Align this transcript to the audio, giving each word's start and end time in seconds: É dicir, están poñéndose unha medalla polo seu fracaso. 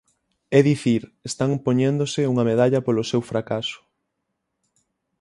É 0.57 0.59
dicir, 0.69 1.01
están 1.29 1.51
poñéndose 1.65 2.29
unha 2.31 2.47
medalla 2.51 2.79
polo 2.85 3.03
seu 3.11 3.21
fracaso. 3.31 3.79